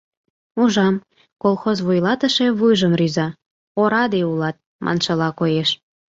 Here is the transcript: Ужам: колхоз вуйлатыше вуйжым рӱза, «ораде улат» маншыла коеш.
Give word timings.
Ужам: 0.61 0.95
колхоз 1.43 1.77
вуйлатыше 1.85 2.47
вуйжым 2.59 2.93
рӱза, 2.99 3.27
«ораде 3.81 4.21
улат» 4.31 4.57
маншыла 4.83 5.29
коеш. 5.39 5.69